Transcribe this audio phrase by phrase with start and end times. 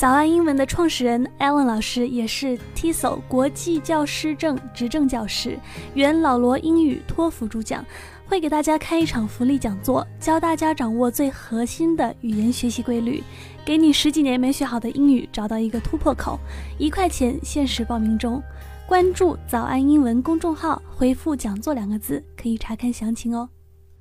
[0.00, 5.58] 早安英文的创始人 Alan 老师也是 TESOL 国际教师证执政教师，
[5.92, 7.84] 原老罗英语托福主讲，
[8.26, 13.22] 会给大家开一场福利讲座，教大家掌握最核心的语言学习规律，
[13.62, 16.40] 给你十几年没学好的英语找到一个突破口。
[16.78, 18.42] 一块钱限时报名中，
[18.86, 23.46] 关注早安英文公众号，回复“讲座”两个字，可以查看详情哦。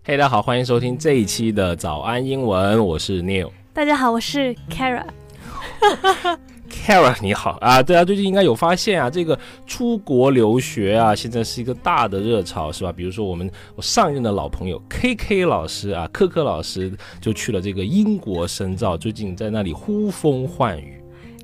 [0.05, 3.51] 嘿，大家好，欢迎收听这一期的早安英文，我是 Neil。
[3.73, 5.03] 大家好，我是 Kara。
[6.69, 7.81] Kara，你好啊！
[7.81, 12.91] 对啊，最近应该有发现啊，这个出国留学啊，现在是一个大的热潮，是吧？
[12.91, 20.98] 比如说我们我上任的老朋友 KK 老师啊，科科老师就去了这个英国深造，最近在那里呼风唤雨。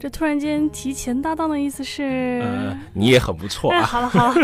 [0.06, 2.40] 这突然间提前搭档的意思是？
[2.44, 3.86] 呃，你也很不错哎，啊。
[3.88, 4.36] 好了好了，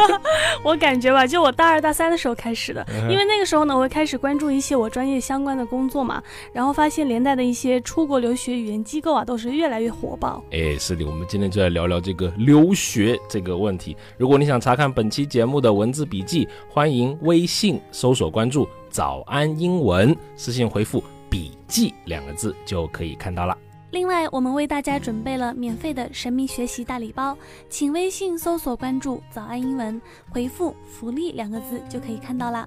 [0.64, 10.42] 我感觉吧，就我大二大三的时候开始的，因为那个时候呢，我会开始关注一些我专业相关的工作嘛，然后发现连带的一些出国留学语言机构啊，都是越来越火爆。
[10.50, 13.94] 哎，是的，我们今天就来聊聊这个留学这个问题。
[14.16, 23.54] 如果你想查看本期节目的文字笔记，欢迎微信搜索关注“早安英文”，私信回复“笔记”两个字就可以看到了。
[23.92, 27.36] 另外，我们为大家准备了免费的神秘学习大礼包，
[27.68, 30.00] 请微信搜索关注“早安英文”，
[30.32, 32.66] 回复“福利”两个字就可以看到啦。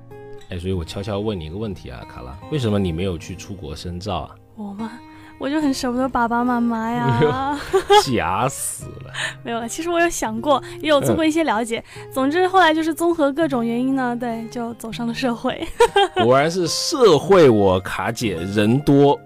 [0.52, 4.36] 哎，所以我悄悄问你一个问题啊，卡拉，为什么你没有去出国深造啊？
[4.56, 5.00] 我吗，
[5.40, 7.60] 我就很舍不得爸爸妈妈呀。
[8.06, 9.12] 假死了！
[9.44, 11.84] 没有了，其实我有想过，也有做过一些了解。
[12.14, 15.68] 总之后来就是综合各种原因呢，对，就走上了社会。
[16.24, 19.20] 果然是社会我卡姐人多，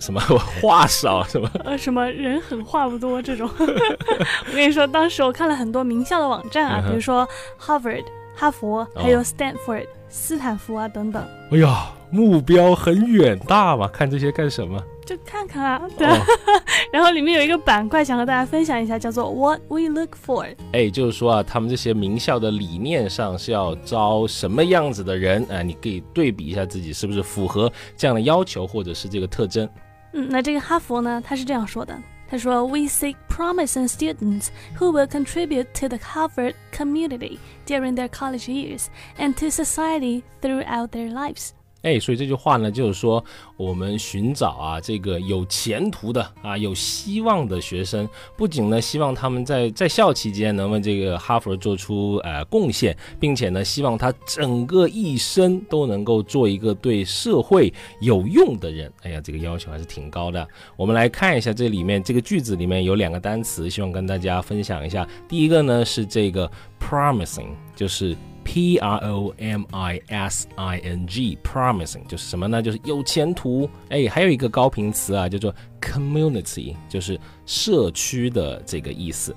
[0.00, 0.20] 什么
[0.60, 1.48] 话少什么。
[1.64, 3.48] 呃，什么人狠话不多这种。
[3.58, 7.28] 我跟你说，当时我看了很多名校的网站啊，嗯比如说
[7.60, 14.82] Harvard 哈佛，还有 Stanford、斯坦福啊等等，哎呀，目标很远大嘛，看这些干什么？
[15.04, 16.16] 就看看啊，对啊。
[16.16, 16.20] 哦
[16.92, 20.56] 然后里面有一个板块想和大家分享一下，叫做 What We Look For。
[20.72, 25.44] 哎，就是说啊，他们这些名校的理念上是要招什么样子的人？
[25.48, 29.68] 啊，你可以对比一下自己是不是符合这样的要求或者是这个特征。
[30.13, 31.97] 嗯，那这个哈佛呢，他是这样说的。
[32.27, 34.47] 他说：“We seek promising students
[34.79, 38.87] who will contribute to the Harvard community during their college years
[39.19, 41.51] and to society throughout their lives.”
[41.82, 43.24] 哎，所以这句话呢，就是说
[43.56, 58.92] 我们寻找啊，这个有前途的啊，有希望的学生，不仅呢希望他们在在校期间能为这个哈佛做出呃贡献，并且呢希望他整个一生都能够做一个对社会有用的人。
[59.02, 60.46] 哎呀，这个要求还是挺高的。
[60.76, 65.08] 我们来看一下这里面这个句子里面有两个单词，希望跟大家分享一下。
[65.28, 68.16] 第一个呢是这个 promising，就是
[68.49, 72.61] P R O M I S I N G，promising 就是什么呢？
[72.61, 73.69] 就是有前途。
[73.89, 79.35] 哎，还有一个高频词啊，叫做 community，就是社区的这个意思。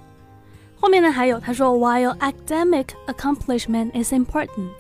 [0.81, 4.71] 后面呢还有他说，While academic accomplishment is important，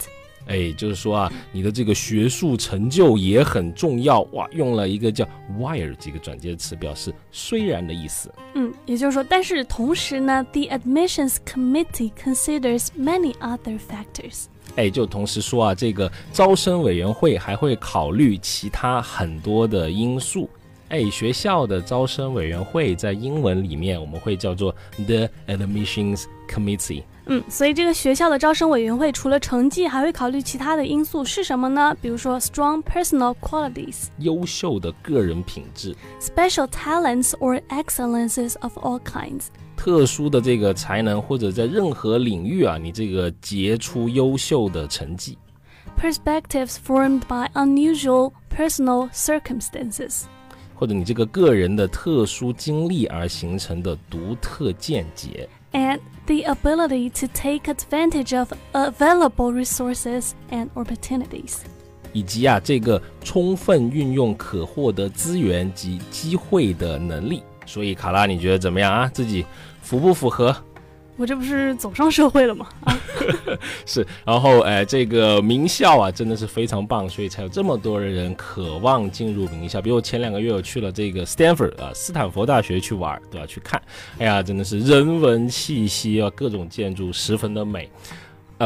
[0.47, 5.25] 哎，就是说啊，你的这个学术成就也很重要哇，用了一个叫
[5.57, 8.33] while 这个转接词，表示虽然的意思。
[8.53, 14.45] 嗯，也就是说，但是同时呢，the admissions committee considers many other factors。
[14.75, 20.49] 哎，就同时说啊，这个招生委员会还会考虑其他很多的因素。
[20.92, 24.74] 哎，学校的招生委员会在英文里面我们会叫做
[25.06, 27.02] the admissions committee。
[27.26, 31.94] 嗯，所以这个学校的招生委员会除了成绩，还会考虑其他的因素是什么呢？
[32.00, 34.06] 比如说 strong personal qualities。
[34.20, 39.48] 优秀的个人品质、 special talents or excellences of all kinds。
[39.76, 45.36] 特殊的这个才能，或者在任何领域啊，你这个杰出优秀的成绩。
[46.00, 50.22] Perspectives formed by unusual personal circumstances。
[50.75, 61.57] 或者你这个个人的特殊经历而形成的独特见解，And the ability to take advantage of available resources and opportunities。
[62.11, 67.41] 以及啊这个充分运用可获得资源及机会的能力。
[67.65, 69.09] 所以卡拉，你觉得怎么样啊？
[69.13, 69.45] 自己
[69.81, 70.55] 符不符合？
[71.15, 72.67] 我这不是走上社会了吗？
[72.85, 72.99] 啊，
[73.85, 79.81] 是，然后哎，这个名校啊，真的是非常棒，所以才有这么多的人渴望进入名校。
[79.81, 83.45] 比如我前两个月我去了这个 Stanford 啊，斯坦福大学去玩，对吧？
[83.45, 83.81] 去看，
[84.17, 87.89] 哎呀，真的是人文气息啊，各种建筑十分的美。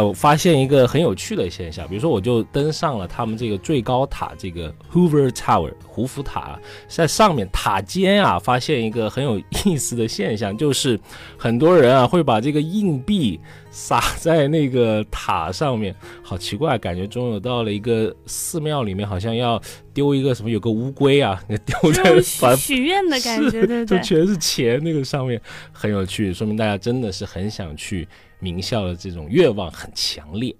[0.01, 10.99] 我发现一个很有趣的现象，比如说我就登上了他们这个最高塔，这个 Hoover Tower 胡福塔，在上面塔尖啊，发现一个很有意思的现象，就是
[11.38, 13.39] 很多人啊会把这个硬币
[13.77, 19.62] 撒在那个塔上面，好奇怪，感觉中有到了一个寺庙里面，好像要
[19.94, 22.19] 丢一个什么，有个乌龟啊， 丢在
[22.57, 23.85] 许愿的感觉，对对？
[23.85, 25.39] 就全是钱，那个上面
[25.71, 28.07] 很有趣，说明大家真的是很想去
[28.39, 30.56] 名校的这种愿望很强烈。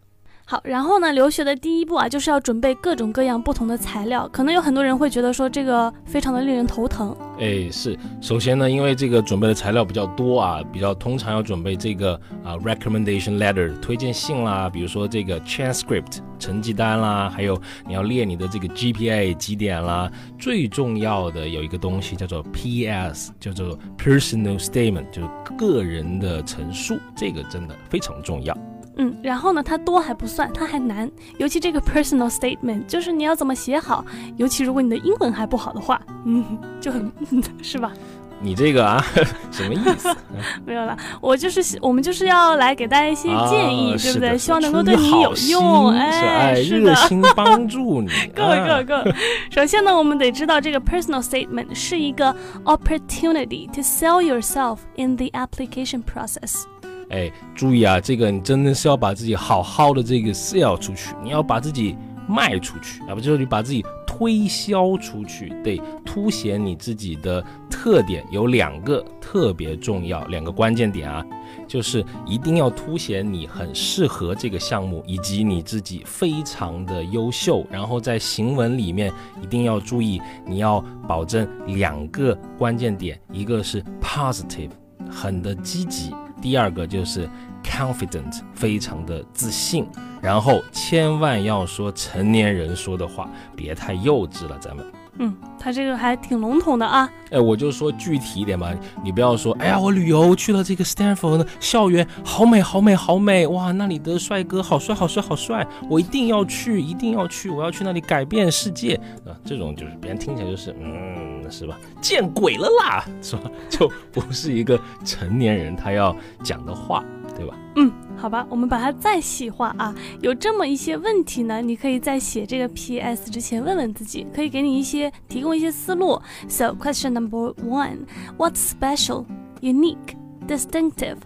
[0.50, 1.12] 好，然后呢？
[1.12, 4.26] 留学的第一步啊，就是要准备各种各样不同的材料。
[4.32, 7.14] 可能有很多人会觉得说这个非常的令人头疼。
[7.38, 8.00] 哎，是。
[8.22, 12.14] 首先呢，因为这个准备的材料比较多啊，比较通常要准备这个
[12.46, 20.10] 啊 recommendation letter 推荐信啦，比如说这个 transcript 成绩单啦，还有你要列你的这个 GPA 几点啦。
[20.40, 25.28] 最重要的有一个东西叫做 PS，叫做 personal statement，就是
[25.58, 28.58] 个人的陈述，这个真的非常重要。
[28.98, 34.06] 嗯，然后呢，它多还不算，它还难，尤其这个 personal statement，就是你要怎么写好，
[34.38, 36.44] 尤其如果你的英文还不好的话，嗯，
[36.82, 37.12] 就很
[37.62, 37.92] 是吧？
[38.40, 39.04] 你这个啊，
[39.52, 40.16] 什么意思？
[40.64, 44.38] 没有了，我就是我们就是要来给大家一些建议，对不对？
[44.38, 48.10] 希望能够对你有用，哎，是热心 帮助你。
[48.36, 49.16] 够了，够了，够了。
[49.50, 52.36] 首先呢，我们得知道这个 personal statement 是一个
[52.66, 56.66] opportunity to sell yourself in the application process。
[57.10, 61.96] 哎，注意啊，这个你真的是要把自己好好的这个 sell 出去，你要把自己
[62.28, 71.26] 卖出去啊，不就是你把自己推销出去，得凸显你自己的特点，有两个特别重要，两个关键点啊，
[71.66, 84.72] 就是一定要凸显你很适合这个项目，以及你自己非常的优秀，然后在行文里面一定要注意，你要保证两个关键点，一个是 positive，
[85.10, 86.12] 很的积极。
[86.42, 87.30] 第二个就是
[87.64, 89.88] confident，非常的自信，
[90.22, 94.86] 然后千万要说成年人说的话，别太幼稚了，咱们。
[95.20, 97.10] 嗯，他这个还挺笼统的啊。
[97.32, 98.74] 哎，我就说具体一点吧，
[99.04, 109.36] 你不要说，哎呀，我旅游去了这个 Stanford 校园，好美，好美，好美，哇，那里的帅哥好帅，好帅，好帅，我一定要去，一定要去，我要去那里改变世界啊！
[109.44, 111.78] 这种就是别人听起来就是，嗯，是吧？
[112.00, 113.52] 见鬼了啦，是吧？
[113.70, 117.04] 就不是一个成年人他要讲的话，
[117.38, 117.56] 对吧？
[117.76, 117.92] 嗯。
[118.18, 119.94] 好吧，我们把它再细化啊。
[120.22, 123.30] 有这么一些问题呢，你可以在写这个 P.S.
[123.30, 126.20] 之前问问自己，可以给你一些提供一些思路。
[126.48, 128.08] So question number one:
[128.40, 129.26] What's special,
[129.62, 130.16] unique,
[130.48, 131.18] distinctive,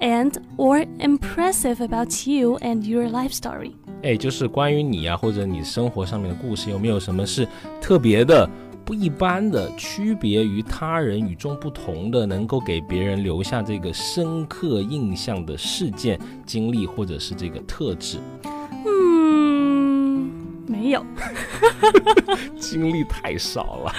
[0.00, 3.72] and or impressive about you and your life story？
[4.02, 7.48] 哎，就是关于你啊，或者你生活上面的故事，有没有什么是
[7.80, 8.48] 特别的？
[8.88, 18.16] 不一般的，区别于他人、与众不同的，能够给别人留下这个深刻印象的事件、经历或者是这个特质。
[18.86, 20.30] 嗯，
[20.66, 21.04] 没有，
[22.58, 23.92] 经历太少了。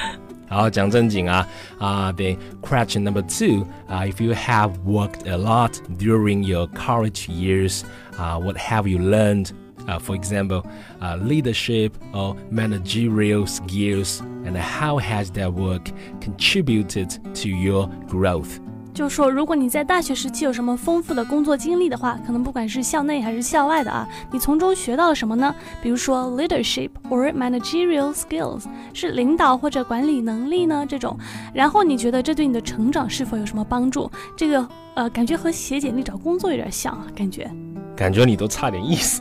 [0.48, 1.48] 好，讲正经啊
[1.78, 7.84] 啊，the question number two 啊，if you have worked a lot during your college years
[8.18, 8.98] 啊，what have you
[9.90, 10.64] 啊 for example,
[11.02, 15.92] uh, leadership or managerial skills, and how has that work
[16.22, 18.60] contributed to your growth?
[18.92, 25.56] 就是说，如果你在大学时期有什么丰富的工作经历的话，可能不管是校内还是校外的啊，你从中学到了什么呢？
[25.82, 31.18] 比如说 leadership or managerial skills 是领导或者管理能力呢这种，
[31.54, 34.12] 然后你觉得这对你的成长是否有什么帮助？
[34.36, 37.50] 这个呃，感觉和写简历找工作有点像啊，感觉。
[38.00, 39.20] 感觉你都差点意思，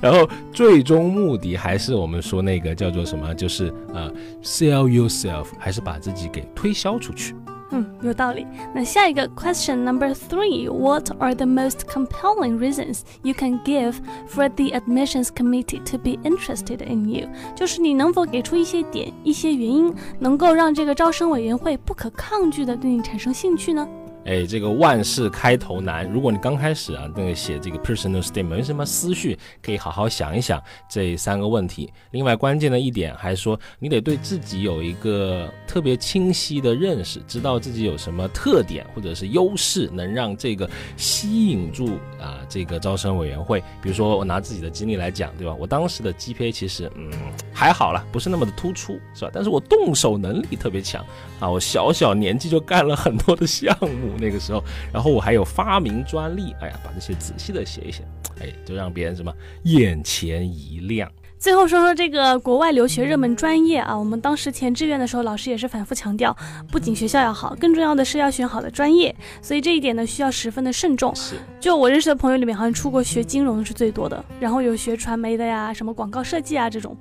[0.00, 7.36] 然后最终目的还是我们说那个叫做什么，就是呃，sell yourself，还是把自己给推销出去。
[7.70, 8.44] 嗯，有道理。
[8.74, 13.94] 那下一个 question number three，What are the most compelling reasons you can give
[14.28, 17.28] for the admissions committee to be interested in you？
[17.54, 23.86] 就是你能否给出一些点、一些原因，能够让这个招生委员会不可抗拒的对你产生兴趣呢？
[24.24, 26.06] 哎，这个万事开头难。
[26.10, 31.90] 如果你刚开始啊，那个写这个 personal statement 没什么思绪，可以好好想一想这三个问题。
[32.10, 43.60] 另外，关键的一点还说，你得对自己有一个特别清晰的认识，知道自己有什么特点或者是优势，能让这个吸引住啊这个招生委员会。
[43.80, 45.54] 比如说，我拿自己的经历来讲，对吧？
[45.58, 47.10] 我当时的 GPA 其实嗯
[47.54, 49.30] 还好了，不是那么的突出，是吧？
[49.32, 51.02] 但是我动手能力特别强
[51.40, 54.07] 啊，我小小年纪就干了很多的项目。
[54.18, 54.62] 那个时候，
[54.92, 58.02] 然后我还有发明专利，哎呀，把这些仔细的写一写，
[58.40, 59.32] 哎，就让别人什么
[59.64, 61.10] 眼前一亮。
[61.38, 66.36] 最后说说这个国外留学热门专业啊，我们当时填志愿的时候，老师也是反复强调，
[66.72, 71.14] 不仅学校要好，更重要的是要选好的专业，所以这一点呢需要十分的慎重。
[71.14, 76.96] 是，就我认识的朋友里面，好像出国学金融的是最多的，然后有学传媒的呀，什么广告设计啊这种。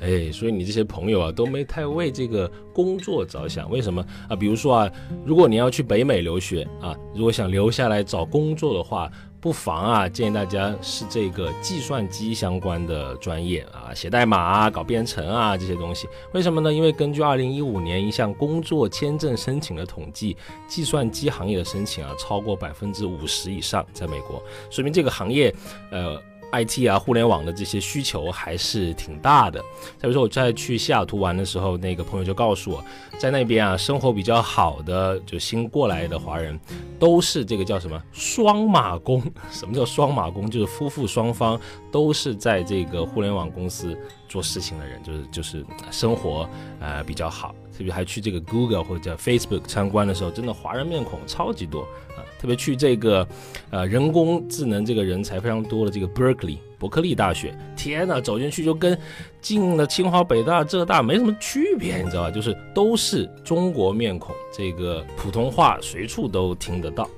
[0.00, 4.36] 哎，所以你这些朋友啊都没太为这个工作着想，为什么啊？
[4.36, 4.92] 比如说啊，
[5.24, 9.10] 如果你要去北美留学啊，如果想留下来找工作的话。
[9.42, 16.06] 不妨啊，建议大家是这个计算机相关的专业啊，写代码啊，搞编程啊这些东西。
[16.34, 16.70] 为什么呢？
[16.70, 20.36] 因为根据二零一五年一项工作签证申请的统计，
[20.68, 25.50] 计算机行业的申请啊超过百分之五十以上，在美国，说明这个行业，
[25.90, 26.20] 呃。
[26.52, 29.60] IT 啊，互联网的这些需求还是挺大的。
[29.98, 32.84] 再比如说，我在去西雅图玩的时候，那个朋友就告诉我，
[33.18, 36.58] 在那边啊，生活比较好的就新过来的华人，
[36.98, 39.22] 都是这个叫什么双马工？
[39.50, 40.50] 什么叫双马工？
[40.50, 41.60] 就是夫妇双方
[41.92, 43.96] 都是在这个互联网公司
[44.28, 46.48] 做事情的人，就是就是生活
[46.80, 47.54] 呃比较好。
[47.80, 52.20] 特别还去这个 Google 或者 Facebook 参观的时候，真的华人面孔超级多啊！
[52.38, 53.26] 特别去这个，
[53.70, 58.98] 呃，人工智能这个人才非常多的这个 Berkeley 伯克利大学，天呐，走进去就跟
[59.40, 62.30] 进了清华、北大、浙大没什么区别，你知道吧？
[62.30, 67.08] 就是都是中国面孔，这个普通话随处都听得到。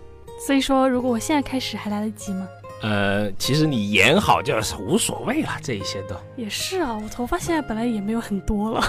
[0.47, 2.47] 所以说，如果我现在开始还来得及吗？
[2.83, 6.97] 呃，其实你演好就是无所谓了，这一些都也是啊。
[6.97, 8.81] 我头发现在本来也没有很多了。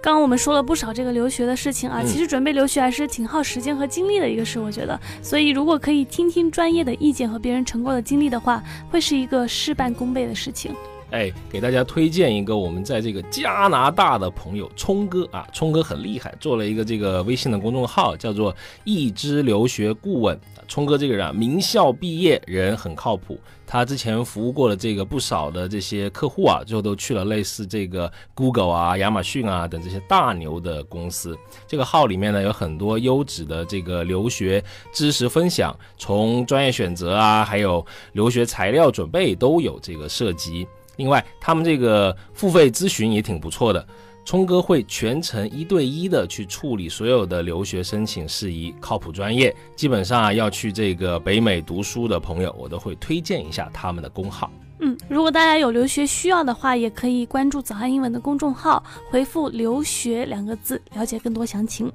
[0.00, 4.98] 刚刚我们说了不少这个留学的事情啊，其实准备留学还是挺耗时间和精力的一个事，我觉得。
[5.22, 10.72] 所以如果可以听听专业的意见和别人成功的经历的话，会是一个事半功倍的事情。
[11.10, 20.38] 哎，给大家推荐一个我们在这个加拿大的朋友聪哥啊，聪哥很厉害，做了一个这个微信的公众号，叫做一知留学顾问。
[20.68, 23.40] 聪哥这个人啊，名校毕业，人很靠谱。
[23.66, 31.38] 他之前服务过的这个不少的这些客户啊，最后都去了类似这个 Google 啊、亚马逊啊等这些大牛的公司。
[31.66, 34.62] 这个号里面呢，有很多优质的这个留学
[34.92, 40.66] 知识分享，从专业选择啊，还有留学材料准备都有这个涉及。
[40.98, 43.86] 另外，他们这个付费咨询也挺不错的，
[44.24, 49.54] 聪哥会全程一对一的去处理所有的留学申请事宜，靠谱专业。
[49.76, 54.50] 基本上啊，要去这个北美读书的朋友，我都会推荐一下他们的公号。
[54.80, 61.90] 嗯，如果大家有留学需要的话，也可以关注早安英文的公众号，回复“留学”两个字，了解更多详情。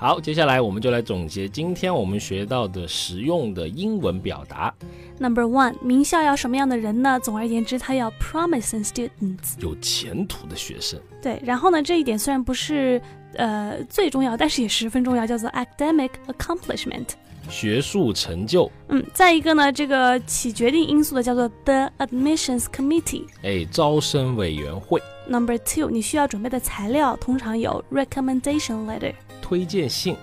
[0.00, 4.74] 好，接下来我们就来总结今天我们学到的实用的英文表达。
[5.18, 7.20] Number one，名校要什么样的人呢？
[7.22, 10.98] 总而言之，他要 promising students，有前途的学生。
[11.20, 12.98] 对，然后呢，这一点虽然不是
[13.34, 17.08] 呃最重要，但是也十分重要，叫做 academic accomplishment，
[17.50, 18.72] 学术成就。
[18.88, 24.98] 嗯，再一个呢，这个起决定因素的叫做 the admissions committee，哎，招生委员会。
[25.28, 29.12] Number two，你需要准备的材料通常有 recommendation letter。
[29.49, 30.15] 推荐信，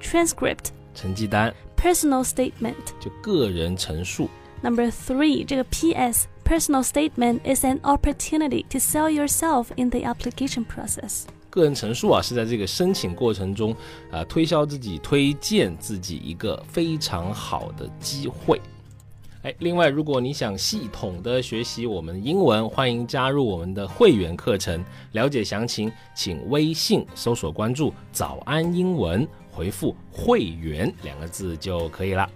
[0.00, 4.28] transcript，成绩单，personal statement，就个人陈述。
[4.62, 11.24] Number three，这个 P.S.，personal statement is an opportunity to sell yourself in the application process。
[11.48, 13.74] 个人陈述啊，是在这个申请过程中
[14.10, 18.60] 啊，推销自己、推荐自己一个非常好的机会。
[19.45, 24.83] 哎，另外，如果你想系统的学习我们英文，欢迎加入我们的会员课程。
[25.11, 32.27] 了解详情，请微信搜索关注“早安英文”，回复“会员”两个字就可以了。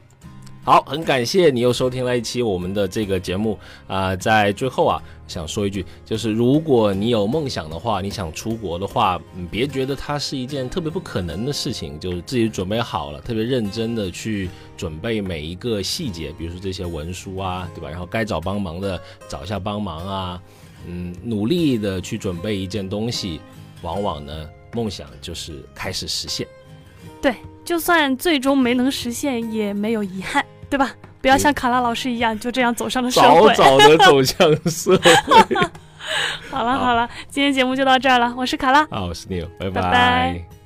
[0.61, 17.89] 好，很感谢你又收听了一期我们的这个节目啊，在最后啊，想说一句，就是如果你有梦想的话，你想出国的话，嗯，别觉得它是一件特别不可能的事情，就是自己准备好了，特别认真的去准备每一个细节，比如说这些文书啊，对吧？
[17.89, 20.41] 然后该找帮忙的找一下帮忙啊，
[20.85, 23.39] 嗯，努力的去准备一件东西，
[23.81, 26.45] 往往呢，梦想就是开始实现。
[27.21, 27.33] 对，
[27.69, 30.43] 就算最终没能实现，也没有遗憾。
[30.71, 30.91] 对吧？
[31.21, 35.67] 不要像卡拉老师一样就这样走上了社会，早早的走向社会。
[36.49, 38.33] 好了好了，今天节目就到这儿了。
[38.35, 40.58] 我是卡拉，啊，我是 Neil，拜拜。